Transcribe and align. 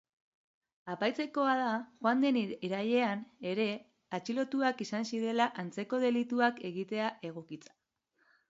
Aipatzekoa 0.93 1.49
da 1.59 1.67
joan 2.05 2.23
den 2.25 2.39
irailean 2.69 3.21
ere 3.51 3.67
atxilotuak 4.19 4.81
izan 4.89 5.07
zirela 5.13 5.51
antzeko 5.65 6.01
delituak 6.09 6.63
egitea 6.71 7.13
egotzita. 7.31 7.79